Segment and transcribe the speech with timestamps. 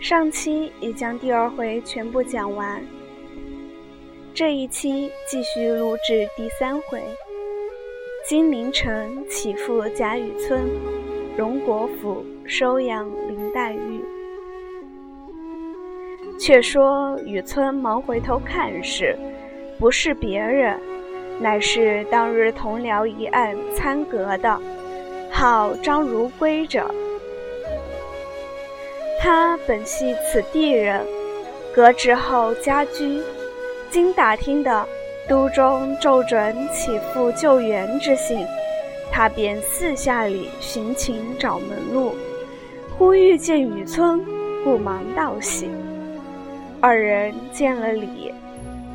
[0.00, 2.80] 上期已将第二回全部讲完，
[4.32, 7.02] 这一期继续录制第三回。
[8.24, 10.62] 金陵城起复贾雨村，
[11.36, 14.00] 荣国府收养林黛玉。
[16.38, 19.18] 却说雨村忙回头看时，
[19.80, 20.78] 不是别人，
[21.40, 24.60] 乃是当日同僚一案参革的，
[25.28, 26.88] 号张如圭者。
[29.20, 31.04] 他本系此地人，
[31.74, 33.20] 革职后家居。
[33.90, 34.86] 经打听的
[35.28, 38.46] 都中奏准起复救援之信，
[39.10, 42.14] 他便四下里寻情找门路，
[42.96, 44.22] 忽遇见雨村，
[44.62, 45.70] 故忙道喜。
[46.80, 48.32] 二人见了礼，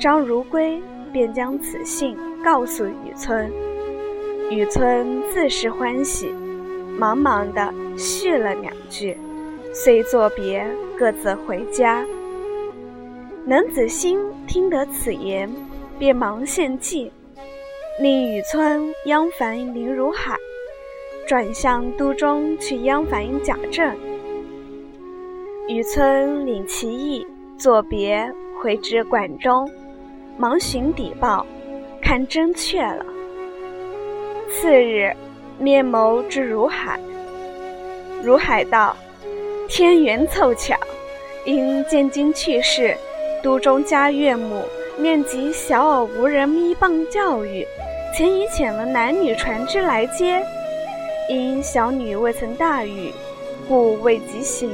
[0.00, 0.80] 张如圭
[1.12, 3.52] 便将此信告诉雨村，
[4.50, 6.34] 雨村自是欢喜，
[6.98, 9.16] 忙忙的续了两句。
[9.80, 10.66] 遂作别，
[10.98, 12.04] 各自回家。
[13.46, 15.48] 冷子兴听得此言，
[16.00, 17.12] 便忙献计，
[18.00, 20.36] 令雨村央反林如海，
[21.28, 23.96] 转向都中去央反贾政。
[25.68, 27.24] 雨村领其意，
[27.56, 28.28] 作别
[28.60, 29.70] 回至馆中，
[30.36, 31.46] 忙寻底报，
[32.02, 33.06] 看真确了。
[34.48, 35.14] 次日，
[35.56, 36.98] 面谋之如海，
[38.24, 38.96] 如海道。
[39.68, 40.74] 天缘凑巧，
[41.44, 42.96] 因见今去世，
[43.42, 44.64] 都中家岳母
[44.96, 47.66] 念及小儿无人依傍教育，
[48.16, 50.42] 前已遣了男女船只来接。
[51.28, 53.12] 因小女未曾大语，
[53.68, 54.70] 故未及行。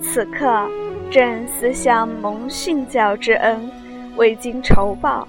[0.00, 0.66] 此刻
[1.10, 3.70] 正思想蒙训教之恩，
[4.16, 5.28] 未经酬报，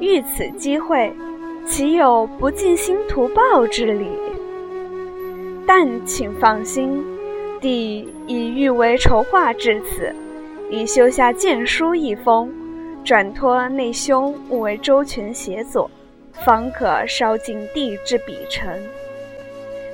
[0.00, 1.12] 遇此机会，
[1.68, 4.08] 岂有不尽心图报之理？
[5.74, 7.02] 但请放心。
[7.58, 10.14] 弟已欲为筹划至此，
[10.70, 12.52] 已修下荐书一封，
[13.02, 15.90] 转托内兄务为周全协佐，
[16.44, 18.70] 方可烧尽弟之笔成。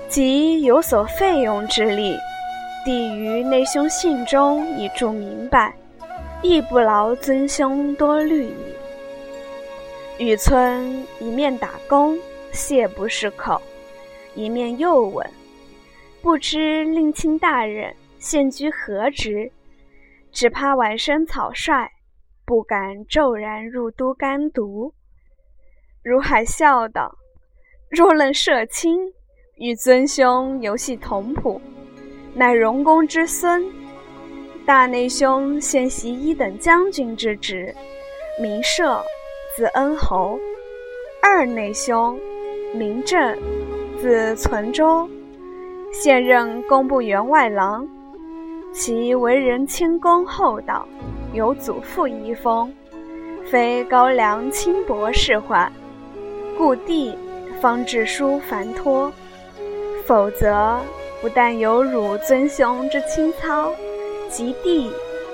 [0.08, 2.16] 即有所费用之力，
[2.84, 5.72] 弟于内兄信中已注明白，
[6.42, 10.24] 亦不劳尊兄多虑矣。
[10.24, 12.18] 雨村一面打工，
[12.50, 13.62] 谢不释口，
[14.34, 15.24] 一面又问。
[16.28, 19.50] 不知令卿大人现居何职？
[20.30, 21.88] 只怕晚生草率，
[22.44, 24.92] 不敢骤然入都干读。
[26.04, 27.16] 如海笑道
[27.88, 29.10] ：“若论社亲，
[29.56, 31.58] 与尊兄犹系同谱，
[32.34, 33.64] 乃荣公之孙。
[34.66, 37.74] 大内兄现袭一等将军之职，
[38.38, 39.02] 名社，
[39.56, 40.38] 字恩侯；
[41.22, 42.20] 二内兄
[42.74, 43.34] 名正，
[43.98, 45.08] 字存周。”
[45.90, 47.86] 现任工部员外郎，
[48.72, 50.86] 其为人谦恭厚道，
[51.32, 52.72] 有祖父遗风，
[53.50, 55.68] 非高粱轻薄仕宦，
[56.56, 57.16] 故弟
[57.60, 59.10] 方致书繁托，
[60.04, 60.78] 否则
[61.20, 63.72] 不但有辱尊兄之清操，
[64.28, 64.92] 及弟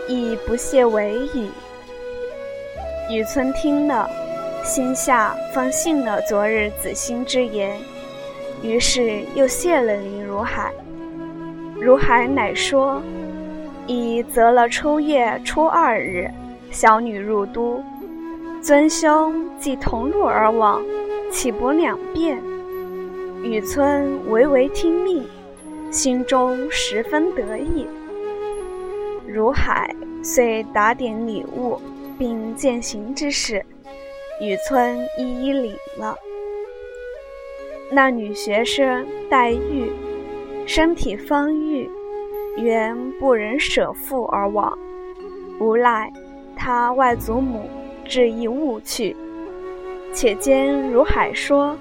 [0.08, 1.50] 亦不屑为矣。
[3.10, 4.08] 雨村听了，
[4.62, 7.76] 心下方信了昨日子兴之言。
[8.62, 10.72] 于是又谢了林如海，
[11.80, 13.02] 如海乃说
[13.86, 16.30] ：“已择了初月初二日，
[16.70, 17.82] 小女入都，
[18.62, 20.82] 尊兄即同路而往，
[21.30, 22.38] 岂不两便？”
[23.44, 25.22] 雨村唯唯听命，
[25.90, 27.86] 心中十分得意。
[29.26, 31.78] 如海遂打点礼物，
[32.18, 33.62] 并饯行之事，
[34.40, 36.16] 雨村一一领了。
[37.94, 39.92] 那女学生黛玉，
[40.66, 41.88] 身体方愈，
[42.56, 44.76] 原不忍舍父而往，
[45.60, 46.12] 无奈
[46.56, 47.70] 她外祖母
[48.04, 49.16] 执意误去。
[50.12, 51.78] 且兼如海说：“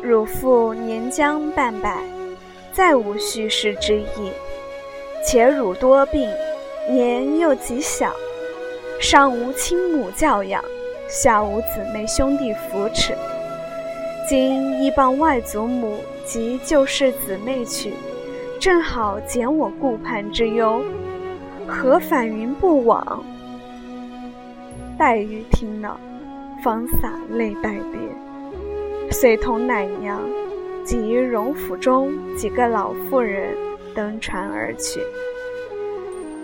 [0.00, 1.98] 汝父年将半百，
[2.72, 4.30] 再无续世之意。
[5.26, 6.30] 且汝多病，
[6.88, 8.12] 年又极小，
[9.00, 10.64] 上无亲母教养，
[11.08, 13.12] 下无姊妹兄弟扶持。”
[14.30, 17.92] 今依傍外祖母及旧世姊妹去，
[18.60, 20.80] 正好减我顾盼之忧，
[21.66, 23.24] 何反云不往？
[24.96, 25.98] 黛玉听了，
[26.62, 30.20] 方洒泪拜别，遂同奶娘
[30.84, 33.52] 及荣府中几个老妇人
[33.96, 35.00] 登船而去。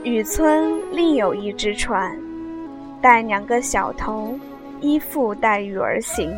[0.03, 2.19] 雨村另有一只船，
[3.01, 4.41] 带两个小童
[4.81, 6.29] 依附黛玉而行。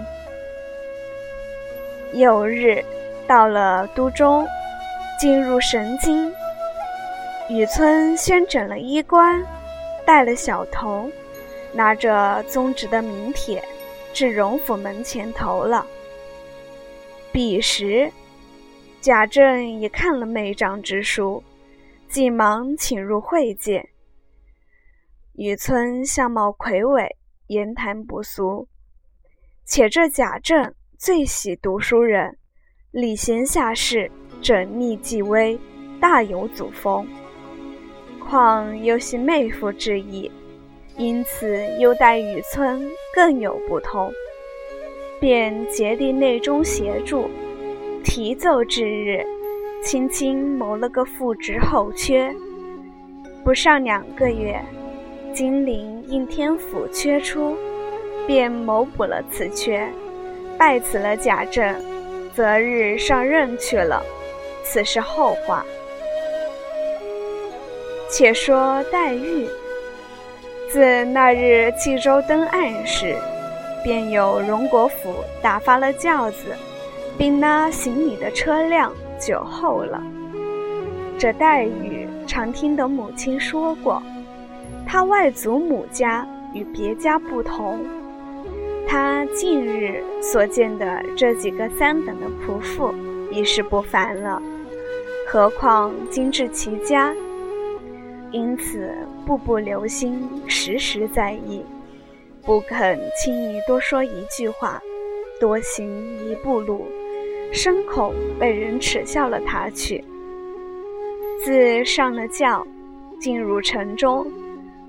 [2.14, 2.82] 有日，
[3.26, 4.46] 到了都中，
[5.18, 6.32] 进入神津，
[7.50, 9.44] 雨村先整了衣冠，
[10.06, 11.12] 带了小童，
[11.72, 13.62] 拿着宗直的名帖，
[14.14, 15.86] 至荣府门前投了。
[17.30, 18.10] 彼时，
[19.02, 21.42] 贾政也看了妹长之书，
[22.08, 23.86] 急忙请入会见。
[25.34, 27.16] 雨村相貌魁伟，
[27.48, 28.66] 言谈不俗，
[29.66, 32.36] 且这贾政最喜读书人，
[32.90, 34.10] 礼贤下士，
[34.42, 35.56] 缜密纪微，
[36.00, 37.06] 大有祖风。
[38.18, 40.28] 况又系妹夫之意，
[40.96, 42.82] 因此优待雨村
[43.14, 44.12] 更有不同，
[45.20, 47.30] 便竭力内中协助。
[48.02, 49.24] 提奏之日，
[49.84, 52.34] 轻轻谋了个副职后缺。
[53.44, 54.60] 不上两个月，
[55.32, 57.56] 金陵应天府缺出，
[58.26, 59.88] 便谋补了此缺，
[60.58, 61.74] 拜辞了贾政，
[62.34, 64.02] 择日上任去了。
[64.64, 65.64] 此事后话。
[68.10, 69.46] 且说黛玉，
[70.68, 73.14] 自那日冀州登岸时，
[73.84, 76.56] 便有荣国府打发了轿子，
[77.16, 80.02] 并拉行李的车辆酒后了。
[81.18, 84.02] 这黛玉常听得母亲说过，
[84.86, 87.84] 她外祖母家与别家不同。
[88.90, 92.94] 他近日所见的这几个三等的仆妇，
[93.30, 94.42] 已是不凡了，
[95.26, 97.14] 何况今至其家。
[98.30, 98.90] 因此，
[99.26, 101.62] 步步留心，时时在意，
[102.42, 104.80] 不肯轻易多说一句话，
[105.38, 105.86] 多行
[106.26, 106.86] 一步路，
[107.52, 110.02] 生恐被人耻笑了他去。
[111.44, 112.66] 自上了轿，
[113.20, 114.26] 进入城中，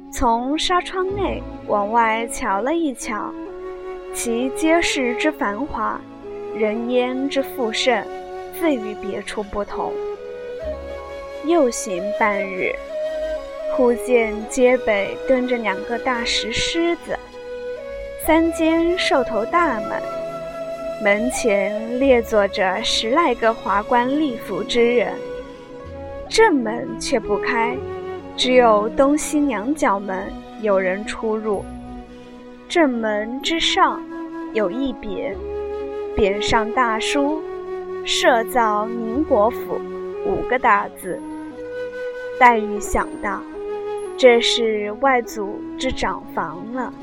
[0.09, 3.33] 从纱窗内往外瞧了一瞧，
[4.13, 5.99] 其街市之繁华，
[6.55, 8.03] 人烟之富盛，
[8.59, 9.93] 自与别处不同。
[11.45, 12.73] 又行半日。
[13.75, 17.17] 忽见街北蹲着两个大石狮子，
[18.25, 20.01] 三间兽头大门，
[21.01, 25.13] 门前列坐着十来个华冠丽服之人。
[26.27, 27.77] 正门却不开，
[28.35, 30.27] 只有东西两角门
[30.61, 31.63] 有人出入。
[32.69, 33.99] 正门之上
[34.53, 35.35] 有一匾，
[36.15, 37.41] 匾上大书
[38.05, 39.81] “设造宁国府”
[40.25, 41.19] 五个大字。
[42.39, 43.41] 黛玉想到。
[44.21, 46.93] 这是外祖之长房了。